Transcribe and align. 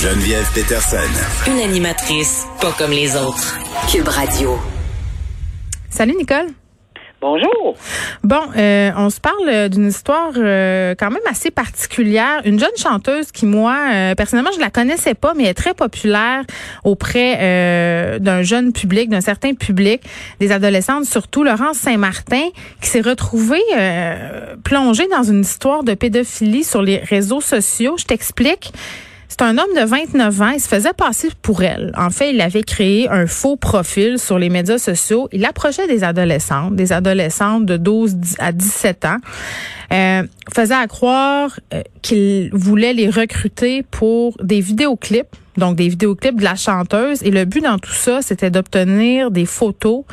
Geneviève 0.00 0.48
Peterson. 0.54 0.96
Une 1.48 1.58
animatrice 1.58 2.46
pas 2.60 2.70
comme 2.78 2.92
les 2.92 3.16
autres. 3.16 3.58
Cube 3.90 4.06
Radio. 4.06 4.56
Salut 5.90 6.14
Nicole. 6.16 6.46
Bonjour. 7.20 7.76
Bon, 8.22 8.42
euh, 8.56 8.92
on 8.96 9.10
se 9.10 9.20
parle 9.20 9.68
d'une 9.68 9.88
histoire 9.88 10.30
euh, 10.36 10.94
quand 10.96 11.10
même 11.10 11.26
assez 11.28 11.50
particulière. 11.50 12.42
Une 12.44 12.60
jeune 12.60 12.76
chanteuse 12.76 13.32
qui, 13.32 13.44
moi, 13.44 13.76
euh, 13.92 14.14
personnellement, 14.14 14.52
je 14.54 14.60
la 14.60 14.70
connaissais 14.70 15.14
pas, 15.14 15.34
mais 15.34 15.42
elle 15.42 15.50
est 15.50 15.54
très 15.54 15.74
populaire 15.74 16.44
auprès 16.84 18.18
d'un 18.20 18.42
jeune 18.42 18.72
public, 18.72 19.08
d'un 19.08 19.20
certain 19.20 19.54
public, 19.54 20.02
des 20.38 20.52
adolescentes, 20.52 21.06
surtout 21.06 21.42
Laurence 21.42 21.78
Saint-Martin, 21.78 22.50
qui 22.80 22.88
s'est 22.88 23.00
retrouvée 23.00 23.64
plongée 24.62 25.08
dans 25.08 25.24
une 25.24 25.40
histoire 25.40 25.82
de 25.82 25.94
pédophilie 25.94 26.62
sur 26.62 26.82
les 26.82 26.98
réseaux 26.98 27.40
sociaux. 27.40 27.96
Je 27.98 28.04
t'explique. 28.04 28.72
C'est 29.28 29.42
un 29.42 29.58
homme 29.58 29.74
de 29.76 29.84
29 29.84 30.40
ans. 30.42 30.48
Il 30.48 30.60
se 30.60 30.68
faisait 30.68 30.92
passer 30.94 31.28
pour 31.42 31.62
elle. 31.62 31.92
En 31.96 32.10
fait, 32.10 32.32
il 32.32 32.40
avait 32.40 32.62
créé 32.62 33.08
un 33.08 33.26
faux 33.26 33.56
profil 33.56 34.18
sur 34.18 34.38
les 34.38 34.48
médias 34.48 34.78
sociaux. 34.78 35.28
Il 35.32 35.44
approchait 35.44 35.86
des 35.86 36.02
adolescentes, 36.02 36.74
des 36.74 36.92
adolescentes 36.92 37.66
de 37.66 37.76
12 37.76 38.16
à 38.38 38.52
17 38.52 39.04
ans. 39.04 39.18
Euh, 39.92 40.22
faisait 40.54 40.74
à 40.74 40.86
croire 40.86 41.60
euh, 41.72 41.82
qu'il 42.02 42.50
voulait 42.52 42.92
les 42.92 43.08
recruter 43.08 43.82
pour 43.82 44.36
des 44.42 44.60
vidéoclips 44.60 45.34
donc 45.58 45.76
des 45.76 45.88
vidéoclips 45.88 46.36
de 46.36 46.44
la 46.44 46.54
chanteuse. 46.54 47.22
Et 47.22 47.30
le 47.30 47.44
but 47.44 47.62
dans 47.62 47.78
tout 47.78 47.92
ça, 47.92 48.22
c'était 48.22 48.50
d'obtenir 48.50 49.30
des 49.30 49.44
photos, 49.44 50.04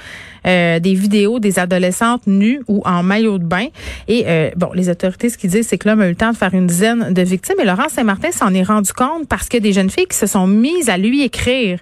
euh, 0.45 0.79
des 0.79 0.93
vidéos 0.93 1.39
des 1.39 1.59
adolescentes 1.59 2.27
nues 2.27 2.61
ou 2.67 2.81
en 2.85 3.03
maillot 3.03 3.39
de 3.39 3.45
bain. 3.45 3.67
Et 4.07 4.25
euh, 4.27 4.51
bon, 4.55 4.69
les 4.73 4.89
autorités, 4.89 5.29
ce 5.29 5.37
qu'ils 5.37 5.49
disent, 5.49 5.67
c'est 5.67 5.77
que 5.77 5.89
l'homme 5.89 6.01
a 6.01 6.05
eu 6.05 6.09
le 6.09 6.15
temps 6.15 6.31
de 6.31 6.37
faire 6.37 6.53
une 6.53 6.67
dizaine 6.67 7.13
de 7.13 7.21
victimes. 7.21 7.55
Et 7.59 7.65
Laurent 7.65 7.89
Saint-Martin 7.89 8.31
s'en 8.31 8.53
est 8.53 8.63
rendu 8.63 8.93
compte 8.93 9.27
parce 9.27 9.49
que 9.49 9.57
des 9.57 9.73
jeunes 9.73 9.89
filles 9.89 10.07
qui 10.07 10.17
se 10.17 10.27
sont 10.27 10.47
mises 10.47 10.89
à 10.89 10.97
lui 10.97 11.23
écrire. 11.23 11.79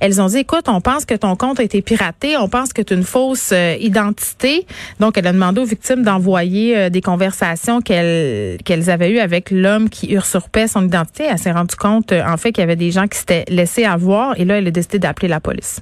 Elles 0.00 0.20
ont 0.20 0.26
dit, 0.26 0.38
écoute, 0.38 0.64
on 0.66 0.80
pense 0.80 1.04
que 1.04 1.14
ton 1.14 1.36
compte 1.36 1.60
a 1.60 1.62
été 1.62 1.82
piraté, 1.82 2.36
on 2.36 2.48
pense 2.48 2.72
que 2.72 2.82
tu 2.82 2.94
une 2.94 3.04
fausse 3.04 3.50
euh, 3.52 3.76
identité. 3.78 4.66
Donc, 4.98 5.16
elle 5.16 5.26
a 5.26 5.32
demandé 5.32 5.60
aux 5.60 5.64
victimes 5.64 6.02
d'envoyer 6.02 6.90
des 6.90 7.00
conversations 7.00 7.80
qu'elles 7.80 8.58
qu'elles 8.64 8.90
avaient 8.90 9.12
eues 9.12 9.20
avec 9.20 9.50
l'homme 9.50 9.88
qui 9.88 10.12
usurpait 10.12 10.66
son 10.66 10.84
identité. 10.84 11.24
Elle 11.30 11.38
s'est 11.38 11.52
rendue 11.52 11.76
compte, 11.76 12.12
en 12.12 12.36
fait, 12.36 12.50
qu'il 12.50 12.62
y 12.62 12.64
avait 12.64 12.76
des 12.76 12.90
gens 12.90 13.06
qui 13.06 13.18
s'étaient 13.18 13.44
laissés 13.48 13.84
avoir 13.84 14.38
et 14.40 14.44
là, 14.44 14.58
elle 14.58 14.66
a 14.66 14.70
décidé 14.70 14.98
d'appeler 14.98 15.28
la 15.28 15.38
police. 15.38 15.80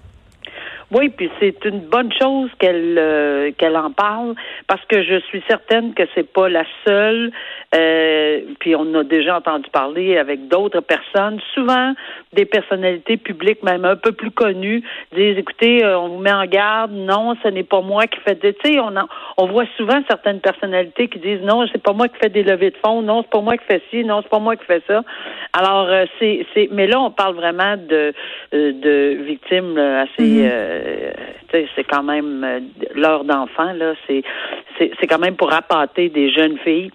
Oui, 0.91 1.11
puis 1.11 1.31
c'est 1.39 1.67
une 1.67 1.81
bonne 1.81 2.11
chose 2.19 2.49
qu'elle 2.59 2.97
euh, 2.97 3.51
qu'elle 3.59 3.77
en 3.77 3.91
parle 3.91 4.35
parce 4.69 4.83
que 4.87 5.03
je 5.03 5.21
suis 5.21 5.43
certaine 5.47 5.93
que 5.93 6.05
c'est 6.15 6.33
pas 6.33 6.49
la 6.49 6.65
seule. 6.87 7.31
Euh, 7.75 8.41
puis 8.59 8.75
on 8.75 8.95
a 8.95 9.05
déjà 9.05 9.37
entendu 9.37 9.69
parler 9.71 10.17
avec 10.17 10.49
d'autres 10.49 10.81
personnes, 10.81 11.39
souvent 11.53 11.93
des 12.33 12.47
personnalités 12.47 13.19
publiques 13.19 13.63
même 13.63 13.85
un 13.85 13.97
peu 13.97 14.13
plus 14.13 14.31
connues, 14.31 14.83
disent 15.15 15.37
écoutez, 15.37 15.85
euh, 15.85 15.99
on 15.99 16.09
vous 16.09 16.19
met 16.19 16.33
en 16.33 16.47
garde, 16.47 16.93
non, 16.93 17.35
ce 17.43 17.49
n'est 17.49 17.65
pas 17.65 17.83
moi 17.83 18.07
qui 18.07 18.19
fais 18.21 18.35
des. 18.35 18.55
Tu 18.55 18.73
sais, 18.73 18.81
on 18.81 18.95
on 19.37 19.47
voit 19.47 19.67
souvent 19.77 20.03
certaines 20.09 20.41
personnalités 20.41 21.09
qui 21.09 21.19
disent 21.19 21.43
non, 21.43 21.67
c'est 21.71 21.83
pas 21.83 21.93
moi 21.93 22.09
qui 22.09 22.17
fais 22.19 22.31
des 22.31 22.43
levées 22.43 22.71
de 22.71 22.79
fonds, 22.83 23.03
non, 23.03 23.23
c'est 23.23 23.31
pas 23.31 23.43
moi 23.43 23.59
qui 23.59 23.65
fais 23.67 23.83
ci, 23.91 24.05
non, 24.05 24.23
c'est 24.23 24.31
pas 24.31 24.39
moi 24.39 24.57
qui 24.57 24.65
fais 24.65 24.83
ça. 24.87 25.03
Alors 25.53 25.91
c'est 26.19 26.47
c'est, 26.55 26.71
mais 26.73 26.87
là 26.87 26.99
on 26.99 27.11
parle 27.11 27.35
vraiment 27.35 27.77
de 27.77 28.15
de 28.53 29.19
victimes 29.23 29.77
assez. 29.77 30.23
Mm-hmm. 30.23 30.78
Euh, 30.79 31.13
c'est 31.75 31.85
quand 31.85 32.03
même 32.03 32.45
euh, 32.45 32.61
l'heure 32.95 33.25
d'enfant, 33.25 33.73
là. 33.73 33.95
C'est, 34.07 34.23
c'est, 34.79 35.07
quand 35.07 35.19
même 35.19 35.37
pour 35.37 35.53
appâter 35.53 36.09
des 36.09 36.31
jeunes 36.31 36.59
filles 36.59 36.91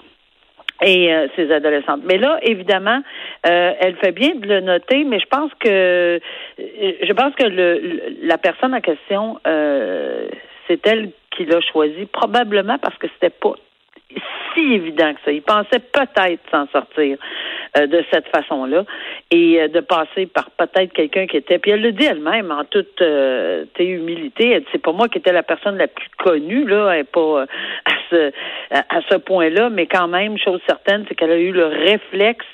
et 0.81 1.13
euh, 1.13 1.27
ces 1.35 1.51
adolescentes. 1.51 2.01
Mais 2.05 2.17
là, 2.17 2.39
évidemment, 2.41 3.01
elle 3.43 3.95
fait 3.97 4.11
bien 4.11 4.35
de 4.35 4.47
le 4.47 4.61
noter, 4.61 5.03
mais 5.03 5.19
je 5.19 5.25
pense 5.27 5.51
que 5.59 6.19
je 6.57 7.13
pense 7.13 7.35
que 7.35 7.43
le, 7.43 8.17
la 8.21 8.37
personne 8.37 8.73
en 8.73 8.81
question, 8.81 9.37
c'est 9.45 10.87
elle 10.87 11.11
qui 11.35 11.45
l'a 11.45 11.59
choisi, 11.61 12.05
probablement 12.05 12.77
parce 12.77 12.97
que 12.97 13.07
c'était 13.13 13.35
pas 13.35 13.55
si 14.53 14.73
évident 14.73 15.13
que 15.13 15.19
ça. 15.25 15.31
Il 15.31 15.41
pensait 15.41 15.79
peut-être 15.79 16.41
s'en 16.51 16.67
sortir 16.67 17.17
euh, 17.77 17.87
de 17.87 18.03
cette 18.11 18.27
façon-là 18.27 18.83
et 19.31 19.61
euh, 19.61 19.67
de 19.67 19.79
passer 19.79 20.25
par 20.27 20.51
peut-être 20.51 20.93
quelqu'un 20.93 21.27
qui 21.27 21.37
était. 21.37 21.59
Puis 21.59 21.71
elle 21.71 21.81
le 21.81 21.91
dit 21.91 22.05
elle-même 22.05 22.51
en 22.51 22.63
toute 22.65 23.01
euh, 23.01 23.65
humilité. 23.79 24.51
Elle 24.51 24.61
dit 24.61 24.67
c'est 24.71 24.81
pas 24.81 24.91
moi 24.91 25.09
qui 25.09 25.17
étais 25.17 25.33
la 25.33 25.43
personne 25.43 25.77
la 25.77 25.87
plus 25.87 26.07
connue 26.17 26.65
là, 26.65 26.91
elle 26.93 27.01
est 27.01 27.03
pas 27.03 27.43
à 27.85 27.93
ce 28.09 28.31
à 28.71 29.01
ce 29.09 29.17
point-là, 29.17 29.69
mais 29.69 29.87
quand 29.87 30.07
même 30.07 30.37
chose 30.37 30.61
certaine, 30.67 31.05
c'est 31.07 31.15
qu'elle 31.15 31.31
a 31.31 31.37
eu 31.37 31.51
le 31.51 31.65
réflexe 31.65 32.45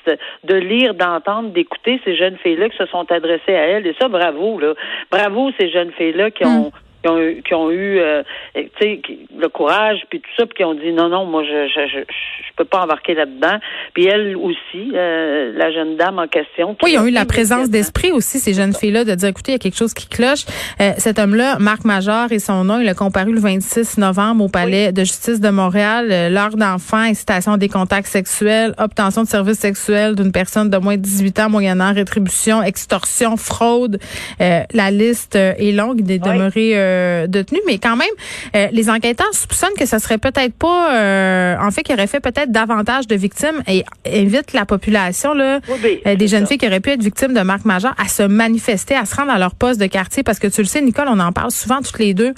de 0.44 0.54
lire, 0.54 0.94
d'entendre, 0.94 1.50
d'écouter 1.50 2.00
ces 2.04 2.16
jeunes 2.16 2.36
filles-là 2.38 2.68
qui 2.68 2.76
se 2.76 2.86
sont 2.86 3.10
adressées 3.10 3.54
à 3.54 3.66
elle. 3.66 3.86
Et 3.86 3.94
ça, 4.00 4.08
bravo 4.08 4.58
là, 4.58 4.74
bravo 5.10 5.50
ces 5.58 5.70
jeunes 5.70 5.92
filles-là 5.92 6.30
qui 6.30 6.44
ont 6.44 6.68
hmm 6.68 6.89
qui 7.02 7.08
ont 7.08 7.18
eu, 7.18 7.42
qui 7.42 7.54
ont 7.54 7.70
eu 7.70 7.98
euh, 7.98 8.22
le 8.54 9.48
courage 9.48 10.00
puis 10.10 10.20
tout 10.20 10.30
ça 10.36 10.46
puis 10.46 10.56
qui 10.56 10.64
ont 10.64 10.74
dit 10.74 10.92
non 10.92 11.08
non 11.08 11.24
moi 11.24 11.42
je 11.44 11.68
je 11.68 11.88
je, 11.88 11.98
je 12.00 12.54
peux 12.56 12.64
pas 12.64 12.82
embarquer 12.82 13.14
là-dedans. 13.14 13.58
Puis 13.94 14.06
elle 14.06 14.36
aussi 14.36 14.92
euh, 14.94 15.52
la 15.56 15.72
jeune 15.72 15.96
dame 15.96 16.18
en 16.18 16.28
question 16.28 16.76
oui 16.82 16.92
ils 16.92 16.98
ont 16.98 17.06
eu 17.06 17.10
la 17.10 17.24
présence 17.24 17.70
d'esprit 17.70 18.12
aussi 18.12 18.38
ces 18.38 18.52
jeunes 18.52 18.74
filles 18.74 18.92
là 18.92 19.04
de 19.04 19.14
dire 19.14 19.28
écoutez 19.28 19.52
il 19.52 19.54
y 19.54 19.56
a 19.56 19.58
quelque 19.58 19.76
chose 19.76 19.94
qui 19.94 20.08
cloche. 20.08 20.44
Euh, 20.80 20.92
cet 20.98 21.18
homme 21.18 21.34
là 21.34 21.56
Marc 21.58 21.84
Major 21.84 22.30
et 22.30 22.38
son 22.38 22.64
nom 22.64 22.80
il 22.80 22.88
a 22.88 22.94
comparu 22.94 23.32
le 23.32 23.40
26 23.40 23.98
novembre 23.98 24.44
au 24.44 24.48
palais 24.48 24.92
de 24.92 25.00
justice 25.00 25.40
de 25.40 25.50
Montréal. 25.50 26.32
L'heure 26.32 26.56
d'enfant 26.56 26.98
incitation 26.98 27.52
à 27.52 27.56
des 27.56 27.68
contacts 27.68 28.08
sexuels 28.08 28.74
obtention 28.78 29.22
de 29.22 29.28
services 29.28 29.58
sexuels 29.58 30.14
d'une 30.14 30.32
personne 30.32 30.68
de 30.68 30.76
moins 30.76 30.96
de 30.96 31.02
18 31.02 31.40
ans 31.40 31.50
moyennant 31.50 31.92
rétribution 31.92 32.62
extorsion 32.62 33.36
fraude. 33.36 33.98
La 34.38 34.90
liste 34.90 35.36
est 35.36 35.72
longue. 35.72 36.00
Il 36.00 36.10
est 36.10 36.18
demeuré 36.18 36.74
euh, 36.90 37.42
mais 37.66 37.78
quand 37.78 37.96
même, 37.96 38.08
euh, 38.54 38.68
les 38.72 38.90
enquêteurs 38.90 39.32
soupçonnent 39.32 39.74
que 39.78 39.86
ce 39.86 39.98
serait 39.98 40.18
peut-être 40.18 40.54
pas, 40.54 40.94
euh, 40.94 41.56
en 41.60 41.70
fait, 41.70 41.82
qu'il 41.82 41.94
aurait 41.94 42.06
fait 42.06 42.20
peut-être 42.20 42.50
davantage 42.50 43.06
de 43.06 43.14
victimes 43.14 43.62
et 43.68 43.84
invite 44.06 44.52
la 44.52 44.64
population 44.66 45.34
là, 45.34 45.60
des 46.04 46.28
jeunes 46.28 46.46
filles 46.46 46.58
qui 46.58 46.66
auraient 46.66 46.80
pu 46.80 46.90
être 46.90 47.02
victimes 47.02 47.34
de 47.34 47.40
Marc 47.40 47.64
Major 47.64 47.92
à 47.98 48.08
se 48.08 48.22
manifester, 48.22 48.94
à 48.94 49.04
se 49.04 49.16
rendre 49.16 49.32
à 49.32 49.38
leur 49.38 49.54
poste 49.54 49.80
de 49.80 49.86
quartier, 49.86 50.22
parce 50.22 50.38
que 50.38 50.48
tu 50.48 50.60
le 50.60 50.66
sais, 50.66 50.80
Nicole, 50.80 51.08
on 51.08 51.20
en 51.20 51.32
parle 51.32 51.50
souvent 51.50 51.80
toutes 51.82 51.98
les 51.98 52.14
deux. 52.14 52.34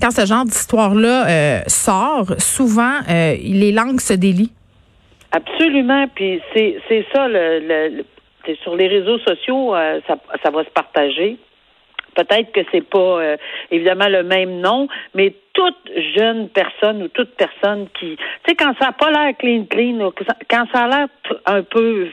Quand 0.00 0.10
ce 0.10 0.26
genre 0.26 0.44
d'histoire-là 0.44 1.62
sort, 1.68 2.34
souvent 2.38 3.00
les 3.08 3.72
langues 3.72 4.00
se 4.00 4.14
délient. 4.14 4.52
Absolument, 5.30 6.06
puis 6.14 6.40
c'est 6.54 7.06
ça 7.12 7.28
le, 7.28 8.04
sur 8.62 8.76
les 8.76 8.88
réseaux 8.88 9.18
sociaux, 9.18 9.74
ça, 10.06 10.16
ça 10.42 10.50
va 10.50 10.64
se 10.64 10.70
partager. 10.70 11.38
Peut-être 12.14 12.52
que 12.52 12.60
c'est 12.70 12.86
pas 12.86 12.98
euh, 12.98 13.36
évidemment 13.70 14.08
le 14.08 14.22
même 14.22 14.60
nom, 14.60 14.88
mais 15.14 15.34
toute 15.54 15.76
jeune 16.16 16.48
personne 16.48 17.02
ou 17.02 17.08
toute 17.08 17.34
personne 17.36 17.86
qui, 17.98 18.16
tu 18.16 18.24
sais, 18.48 18.54
quand 18.54 18.74
ça 18.78 18.86
n'a 18.86 18.92
pas 18.92 19.10
l'air 19.10 19.36
clean 19.38 19.64
clean, 19.68 20.12
quand 20.50 20.64
ça 20.72 20.84
a 20.84 20.88
l'air 20.88 21.08
un 21.46 21.62
peu 21.62 22.08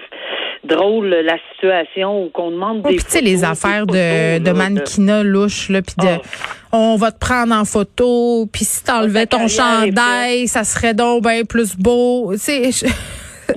drôle 0.63 1.07
la 1.07 1.37
situation 1.51 2.23
ou 2.23 2.29
qu'on 2.29 2.51
demande 2.51 2.81
des. 2.81 2.97
tu 2.97 3.05
sais 3.07 3.21
les 3.21 3.43
affaires 3.43 3.85
de, 3.85 4.39
de 4.39 4.51
mannequinat 4.51 5.23
louche 5.23 5.69
là, 5.69 5.81
puis 5.81 5.95
de. 5.97 6.07
Ah. 6.07 6.21
On 6.71 6.97
va 6.97 7.11
te 7.11 7.17
prendre 7.17 7.55
en 7.55 7.65
photo, 7.65 8.45
puis 8.51 8.63
si 8.63 8.83
t'enlevais 8.83 9.25
ton 9.25 9.47
chandail, 9.47 10.47
ça 10.47 10.63
serait 10.63 10.93
donc 10.93 11.23
bien 11.23 11.43
plus 11.43 11.75
beau. 11.75 12.31
Tu 12.33 12.39
sais, 12.39 12.85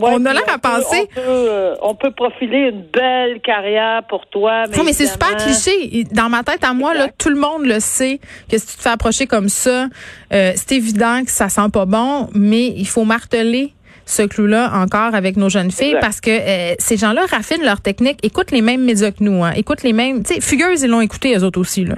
on 0.00 0.25
a 0.25 0.32
l'air 0.32 0.42
à 0.53 0.58
penser. 0.58 1.08
Euh, 1.19 1.75
on 1.82 1.94
peut, 1.94 2.10
profiler 2.10 2.70
une 2.70 2.82
belle 2.82 3.41
carrière 3.41 4.03
pour 4.08 4.26
toi. 4.26 4.64
Mais, 4.70 4.82
mais 4.84 4.92
c'est 4.92 5.06
super 5.06 5.36
cliché. 5.36 6.04
Dans 6.12 6.28
ma 6.28 6.42
tête, 6.42 6.64
à 6.64 6.72
moi, 6.72 6.94
là, 6.94 7.08
tout 7.16 7.30
le 7.30 7.36
monde 7.36 7.64
le 7.64 7.80
sait 7.80 8.20
que 8.50 8.58
si 8.58 8.66
tu 8.66 8.76
te 8.76 8.82
fais 8.82 8.91
approcher 8.91 9.26
comme 9.26 9.48
ça, 9.48 9.86
euh, 10.32 10.52
c'est 10.54 10.72
évident 10.72 11.25
que 11.25 11.31
ça 11.31 11.48
sent 11.48 11.69
pas 11.72 11.86
bon, 11.86 12.28
mais 12.34 12.66
il 12.66 12.86
faut 12.86 13.04
marteler 13.04 13.72
ce 14.04 14.22
clou-là 14.22 14.72
encore 14.75 15.14
avec 15.14 15.36
nos 15.36 15.48
jeunes 15.48 15.70
filles 15.70 15.97
parce 16.00 16.20
que 16.20 16.31
euh, 16.31 16.75
ces 16.78 16.97
gens-là 16.97 17.22
raffinent 17.31 17.64
leur 17.64 17.81
technique, 17.81 18.19
écoutent 18.25 18.50
les 18.50 18.62
mêmes 18.62 18.84
médias 18.84 19.11
que 19.11 19.22
nous, 19.22 19.44
hein, 19.44 19.52
écoutent 19.52 19.84
les 19.84 19.93
mêmes. 19.93 20.22
Tu 20.25 20.34
sais, 20.34 20.40
Fugueuse, 20.40 20.82
ils 20.82 20.90
l'ont 20.90 21.00
écouté 21.00 21.37
eux 21.37 21.44
autres 21.44 21.61
aussi 21.61 21.84
là. 21.84 21.94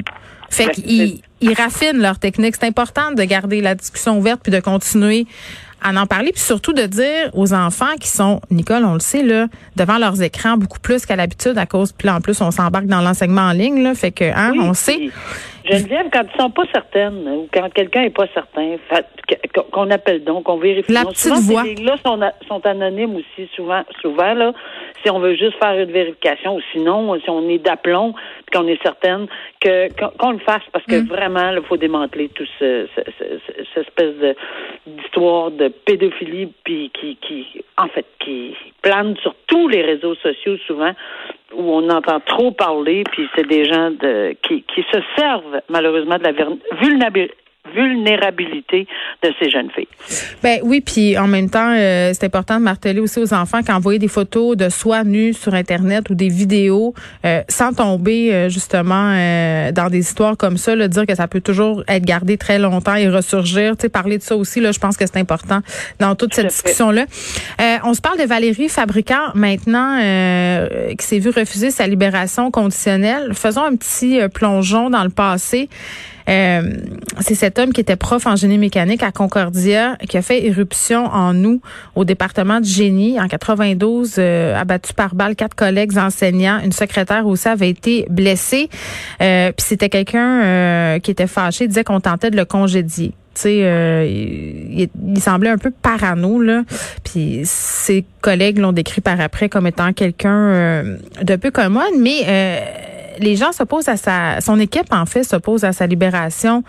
Fait 0.51 0.69
qu'ils 0.69 1.21
ils 1.41 1.55
raffinent 1.55 2.01
leur 2.01 2.19
technique. 2.19 2.55
C'est 2.59 2.67
important 2.67 3.13
de 3.13 3.23
garder 3.25 3.61
la 3.61 3.75
discussion 3.75 4.19
ouverte 4.19 4.41
puis 4.43 4.53
de 4.53 4.61
continuer 4.61 5.27
à 5.85 5.93
en 6.01 6.07
parler, 6.07 6.33
puis 6.33 6.43
surtout 6.43 6.73
de 6.73 6.83
dire 6.87 7.31
aux 7.35 7.53
enfants 7.53 7.95
qui 8.01 8.09
sont, 8.09 8.41
Nicole, 8.51 8.85
on 8.85 8.95
le 8.95 9.01
sait, 9.01 9.23
là, 9.23 9.49
devant 9.77 9.99
leurs 9.99 10.21
écrans 10.23 10.57
beaucoup 10.57 10.81
plus 10.81 11.05
qu'à 11.05 11.15
l'habitude 11.15 11.59
à 11.59 11.67
cause, 11.67 11.93
puis 11.93 12.07
là, 12.07 12.17
en 12.17 12.21
plus, 12.21 12.41
on 12.41 12.51
s'embarque 12.51 12.87
dans 12.87 13.03
l'enseignement 13.03 13.43
en 13.43 13.53
ligne, 13.53 13.83
là, 13.83 13.95
fait 13.95 14.11
que, 14.11 14.25
hein, 14.25 14.53
on 14.59 14.73
sait. 14.73 15.11
Geneviève, 15.65 16.09
quand 16.13 16.23
ils 16.23 16.41
sont 16.41 16.51
pas 16.51 16.65
certaines, 16.73 17.27
ou 17.27 17.49
quand 17.53 17.73
quelqu'un 17.73 18.03
est 18.03 18.11
pas 18.11 18.27
certain, 18.35 18.77
qu'on 19.73 19.91
appelle 19.91 20.23
donc, 20.23 20.49
on 20.49 20.59
vérifie. 20.59 20.93
La 20.93 21.05
petite 21.05 21.33
voix. 21.45 21.65
Ces 21.65 21.77
là 21.77 21.97
sont, 22.05 22.21
sont 22.47 22.67
anonymes 22.67 23.17
aussi, 23.17 23.49
souvent, 23.57 23.83
souvent, 24.03 24.35
là, 24.35 24.53
si 25.03 25.11
on 25.11 25.19
veut 25.21 25.35
juste 25.35 25.57
faire 25.59 25.79
une 25.79 25.91
vérification, 25.91 26.57
ou 26.57 26.61
sinon, 26.73 27.19
si 27.21 27.31
on 27.31 27.49
est 27.49 27.59
d'aplomb, 27.59 28.13
puis 28.13 28.59
qu'on 28.59 28.67
est 28.69 28.83
certaine, 28.83 29.27
que, 29.61 29.89
qu'on, 30.19 30.33
le 30.33 30.39
fasse, 30.39 30.63
parce 30.73 30.85
que 30.85 30.97
mm. 30.97 31.07
vraiment, 31.07 31.51
il 31.53 31.63
faut 31.63 31.79
démanteler 31.79 32.29
tout 32.29 32.47
ce, 32.59 32.87
ce, 32.95 33.01
ce, 33.75 33.81
espèce 33.81 34.17
de, 34.17 34.37
d'histoire 34.87 35.51
de 35.51 35.69
pédophilie, 35.69 36.53
puis 36.65 36.91
qui, 36.93 37.17
qui, 37.17 37.65
en 37.79 37.89
fait, 37.89 38.07
qui 38.21 38.55
plane 38.83 39.17
sur 39.23 39.35
tous 39.47 39.69
les 39.69 39.83
réseaux 39.83 40.15
sociaux 40.17 40.57
souvent 40.67 40.93
où 41.53 41.63
on 41.63 41.89
entend 41.91 42.21
trop 42.21 42.51
parler, 42.51 43.05
puis 43.11 43.29
c'est 43.35 43.47
des 43.47 43.65
gens 43.65 43.91
de, 43.91 44.37
qui, 44.43 44.63
qui 44.63 44.83
se 44.93 44.99
servent 45.17 45.61
malheureusement 45.69 46.17
de 46.19 46.25
la 46.25 46.33
vulnérabilité 46.81 47.35
vulnérabilité 47.75 48.87
de 49.23 49.33
ces 49.39 49.51
jeunes 49.51 49.71
filles. 49.71 49.89
Ben 50.43 50.61
oui, 50.63 50.81
puis 50.81 51.19
en 51.19 51.27
même 51.27 51.51
temps, 51.51 51.75
euh, 51.75 52.13
c'est 52.13 52.25
important 52.25 52.59
de 52.59 52.65
marteler 52.65 53.01
aussi 53.01 53.19
aux 53.19 53.35
enfants 53.35 53.63
qu'envoyer 53.63 53.99
des 53.99 54.09
photos 54.09 54.57
de 54.57 54.69
soi 54.69 55.05
nus 55.05 55.35
sur 55.35 55.55
Internet 55.55 56.11
ou 56.11 56.15
des 56.15 56.29
vidéos 56.29 56.95
euh, 57.25 57.43
sans 57.49 57.73
tomber 57.73 58.33
euh, 58.33 58.49
justement 58.49 59.15
dans 59.73 59.89
des 59.91 60.01
histoires 60.01 60.37
comme 60.37 60.57
ça, 60.57 60.75
là, 60.75 60.89
dire 60.89 61.07
que 61.07 61.15
ça 61.15 61.29
peut 61.29 61.41
toujours 61.41 61.83
être 61.89 62.05
gardé 62.05 62.37
très 62.37 62.59
longtemps 62.59 62.95
et 62.95 63.09
ressurgir. 63.09 63.77
Tu 63.77 63.83
sais, 63.83 63.89
parler 63.89 64.19
de 64.19 64.23
ça 64.23 64.37
aussi, 64.37 64.61
là, 64.61 64.73
je 64.73 64.79
pense 64.79 64.97
que 64.97 65.07
c'est 65.07 65.19
important 65.19 65.61
dans 65.99 66.15
toute 66.15 66.35
cette 66.35 66.49
discussion-là. 66.49 67.07
on 67.85 67.95
se 67.95 68.01
parle 68.01 68.19
de 68.19 68.25
Valérie 68.25 68.69
Fabricant 68.69 69.33
maintenant, 69.35 69.99
qui 70.99 71.07
s'est 71.07 71.19
vu 71.19 71.31
refuser 71.31 71.71
sa 71.71 71.87
libération 71.87 72.51
conditionnelle. 72.51 73.33
Faisons 73.35 73.65
un 73.65 73.77
petit 73.77 74.21
plongeon 74.33 74.91
dans 74.91 75.05
le 75.05 75.11
passé. 75.11 75.69
Euh, 76.29 76.63
c'est 77.21 77.35
cet 77.35 77.59
homme 77.59 77.73
qui 77.73 77.81
était 77.81 77.97
prof 77.97 78.27
en 78.27 78.37
génie 78.37 78.59
mécanique 78.59 79.03
à 79.03 79.13
Concordia 79.13 79.97
qui 80.09 80.17
a 80.17 80.23
fait 80.23 80.47
éruption 80.47 81.07
en 81.07 81.35
nous 81.35 81.61
au 81.95 82.05
département 82.05 82.61
de 82.61 82.65
génie 82.65 83.21
en 83.21 83.29
92, 83.29 84.17
euh, 84.19 84.57
abattu 84.57 84.95
par 84.95 85.15
balle 85.15 85.37
quatre 85.37 85.55
collègues 85.55 85.99
enseignants, 85.99 86.61
une 86.65 86.73
secrétaire 86.73 87.27
aussi 87.27 87.49
avait 87.49 87.69
été 87.69 88.07
blessée. 88.11 88.69
Euh, 89.21 89.53
puis 89.53 89.67
c'était 89.67 89.89
quelqu'un 89.89 90.43
euh, 90.43 90.99
qui 90.99 91.11
était 91.11 91.27
fâché, 91.27 91.69
disait 91.69 91.85
qu'on 91.85 92.01
tentait 92.01 92.31
de 92.31 92.37
le 92.37 92.45
congédier. 92.45 93.13
Tu 93.35 93.41
sais, 93.41 94.07
il, 94.09 94.89
il, 95.09 95.21
semblait 95.21 95.51
un 95.51 95.59
peu 95.59 95.73
parano 95.73 96.41
là. 96.41 96.63
Puis 97.03 97.41
ses 97.43 98.05
collègues 98.21 98.59
l'ont 98.59 98.71
décrit 98.71 99.01
par 99.01 99.21
après 99.21 99.49
comme 99.49 99.67
étant 99.67 99.93
quelqu'un 99.93 100.85
de 101.21 101.35
peu 101.35 101.51
commode, 101.51 101.95
mais 101.99 102.23
les 103.19 103.37
gens 103.37 103.53
s'opposent 103.53 103.89
à 103.89 103.97
sa, 103.97 104.41
son 104.41 104.59
équipe 104.59 104.93
en 104.93 105.07
fait 105.07 105.25
s'oppose 105.25 105.65
à 105.65 105.73
sa 105.73 105.87
libération 105.87 106.63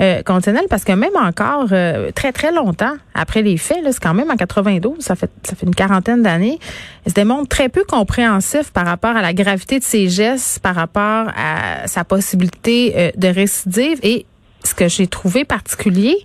euh, 0.00 0.22
parce 0.68 0.84
que 0.84 0.92
même 0.92 1.16
encore 1.16 1.66
euh, 1.72 2.10
très 2.12 2.32
très 2.32 2.52
longtemps 2.52 2.94
après 3.14 3.42
les 3.42 3.56
faits, 3.56 3.78
c'est 3.84 4.00
quand 4.00 4.14
même 4.14 4.30
en 4.30 4.36
92, 4.36 5.00
ça 5.00 5.14
fait 5.14 5.30
ça 5.42 5.54
fait 5.54 5.66
une 5.66 5.74
quarantaine 5.74 6.22
d'années, 6.22 6.58
il 7.06 7.10
se 7.10 7.14
démontre 7.14 7.48
très 7.48 7.68
peu 7.68 7.84
compréhensif 7.84 8.70
par 8.70 8.86
rapport 8.86 9.16
à 9.16 9.22
la 9.22 9.32
gravité 9.32 9.78
de 9.78 9.84
ses 9.84 10.08
gestes, 10.08 10.60
par 10.60 10.74
rapport 10.74 11.28
à 11.36 11.86
sa 11.86 12.04
possibilité 12.04 12.94
euh, 12.96 13.10
de 13.16 13.28
récidive 13.28 13.98
et 14.02 14.26
ce 14.64 14.74
que 14.74 14.88
j'ai 14.88 15.06
trouvé 15.06 15.44
particulier 15.44 16.16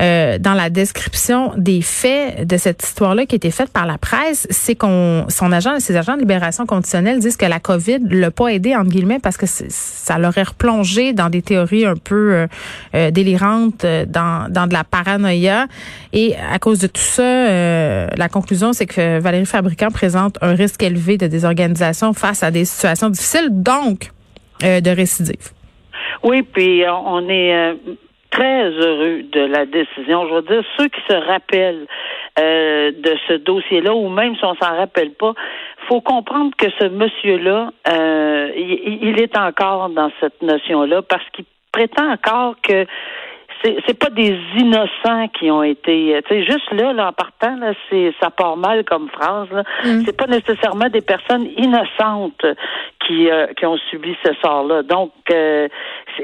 euh, 0.00 0.38
dans 0.38 0.54
la 0.54 0.70
description 0.70 1.52
des 1.56 1.82
faits 1.82 2.46
de 2.46 2.56
cette 2.56 2.82
histoire-là 2.82 3.26
qui 3.26 3.34
a 3.34 3.36
été 3.36 3.50
faite 3.50 3.70
par 3.70 3.86
la 3.86 3.98
presse, 3.98 4.46
c'est 4.50 4.74
qu'on 4.74 5.26
son 5.28 5.52
agent, 5.52 5.80
ses 5.80 5.96
agents 5.96 6.14
de 6.14 6.20
libération 6.20 6.66
conditionnelle 6.66 7.18
disent 7.18 7.36
que 7.36 7.46
la 7.46 7.60
COVID 7.60 7.98
l'a 8.10 8.30
pas 8.30 8.48
aidé 8.48 8.74
entre 8.74 8.90
guillemets 8.90 9.18
parce 9.18 9.36
que 9.36 9.46
ça 9.46 10.18
l'aurait 10.18 10.42
replongé 10.42 11.12
dans 11.12 11.30
des 11.30 11.42
théories 11.42 11.86
un 11.86 11.96
peu 11.96 12.34
euh, 12.34 12.46
euh 12.94 13.10
délirantes, 13.10 13.84
euh, 13.84 14.04
dans, 14.06 14.50
dans 14.50 14.66
de 14.66 14.72
la 14.72 14.84
paranoïa. 14.84 15.66
Et 16.12 16.34
à 16.36 16.58
cause 16.58 16.78
de 16.78 16.86
tout 16.86 17.00
ça, 17.00 17.22
euh, 17.22 18.08
la 18.16 18.28
conclusion 18.28 18.72
c'est 18.72 18.86
que 18.86 19.18
Valérie 19.20 19.46
Fabricant 19.46 19.90
présente 19.90 20.38
un 20.42 20.54
risque 20.54 20.82
élevé 20.82 21.16
de 21.18 21.26
désorganisation 21.26 22.12
face 22.12 22.42
à 22.42 22.50
des 22.50 22.64
situations 22.64 23.10
difficiles, 23.10 23.48
donc 23.50 24.10
de 24.62 24.90
récidive. 24.90 25.55
Oui, 26.22 26.42
puis 26.42 26.84
euh, 26.84 26.92
on 26.92 27.28
est 27.28 27.54
euh, 27.54 27.74
très 28.30 28.70
heureux 28.70 29.22
de 29.22 29.40
la 29.40 29.66
décision. 29.66 30.28
Je 30.28 30.34
veux 30.34 30.42
dire, 30.42 30.62
ceux 30.76 30.88
qui 30.88 31.00
se 31.08 31.14
rappellent 31.14 31.86
euh, 32.38 32.92
de 32.92 33.16
ce 33.28 33.34
dossier-là, 33.34 33.94
ou 33.94 34.08
même 34.08 34.36
si 34.36 34.44
on 34.44 34.54
s'en 34.54 34.76
rappelle 34.76 35.12
pas, 35.12 35.32
faut 35.88 36.00
comprendre 36.00 36.52
que 36.56 36.66
ce 36.80 36.88
monsieur-là, 36.88 37.70
il, 38.56 39.20
est 39.20 39.36
encore 39.36 39.88
dans 39.90 40.10
cette 40.20 40.42
notion-là 40.42 41.02
parce 41.02 41.24
qu'il 41.30 41.44
prétend 41.70 42.10
encore 42.10 42.56
que 42.62 42.86
c'est 43.62 43.98
pas 43.98 44.10
des 44.10 44.38
innocents 44.56 45.28
qui 45.38 45.50
ont 45.50 45.62
été 45.62 46.20
tu 46.26 46.34
sais 46.34 46.44
juste 46.44 46.72
là 46.72 46.92
là 46.92 47.08
en 47.08 47.12
partant 47.12 47.56
là 47.56 47.72
c'est 47.90 48.12
ça 48.20 48.30
part 48.30 48.56
mal 48.56 48.84
comme 48.84 49.08
phrase 49.08 49.48
là 49.50 49.62
mm. 49.84 50.02
c'est 50.04 50.16
pas 50.16 50.26
nécessairement 50.26 50.88
des 50.88 51.00
personnes 51.00 51.48
innocentes 51.56 52.46
qui 53.06 53.28
qui 53.56 53.66
ont 53.66 53.78
subi 53.90 54.16
ce 54.24 54.32
sort 54.42 54.64
là 54.64 54.82
donc 54.82 55.12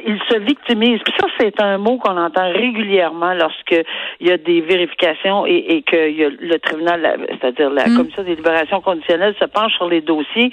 il 0.06 0.18
se 0.30 0.38
victimise. 0.38 1.00
Puis 1.04 1.14
ça, 1.18 1.26
c'est 1.38 1.60
un 1.60 1.78
mot 1.78 1.98
qu'on 1.98 2.16
entend 2.16 2.50
régulièrement 2.52 3.34
lorsque 3.34 3.76
il 4.20 4.28
y 4.28 4.30
a 4.30 4.38
des 4.38 4.60
vérifications 4.60 5.46
et, 5.46 5.64
et 5.68 5.82
que 5.82 6.10
y 6.10 6.24
a 6.24 6.28
le 6.28 6.58
tribunal, 6.58 7.26
c'est-à-dire 7.30 7.70
la 7.70 7.86
mm. 7.86 7.96
commission 7.96 8.22
des 8.22 8.36
libérations 8.36 8.80
conditionnelles, 8.80 9.34
se 9.38 9.44
penche 9.44 9.72
sur 9.74 9.88
les 9.88 10.00
dossiers. 10.00 10.50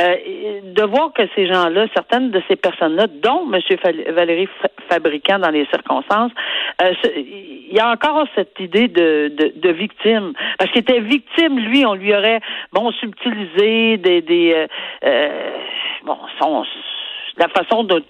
Euh, 0.00 0.55
de 0.76 0.84
voir 0.84 1.12
que 1.12 1.22
ces 1.34 1.46
gens-là, 1.46 1.86
certaines 1.94 2.30
de 2.30 2.42
ces 2.48 2.56
personnes-là, 2.56 3.06
dont 3.08 3.50
M. 3.52 3.60
Valérie 4.14 4.48
Fabricant 4.88 5.38
dans 5.38 5.50
les 5.50 5.66
circonstances, 5.66 6.32
euh, 6.82 6.92
il 7.16 7.74
y 7.74 7.80
a 7.80 7.90
encore 7.90 8.26
cette 8.34 8.58
idée 8.60 8.88
de, 8.88 9.70
victime. 9.70 10.32
Parce 10.58 10.70
qu'il 10.70 10.82
était 10.82 11.00
victime, 11.00 11.58
lui, 11.58 11.84
on 11.84 11.94
lui 11.94 12.14
aurait, 12.14 12.40
bon, 12.72 12.92
subtilisé 12.92 13.96
des, 13.96 14.54
euh, 14.54 14.66
euh 15.04 15.50
bon, 16.04 16.18
son, 16.40 16.64
la 17.38 17.48
façon 17.48 17.84
de 17.84 18.04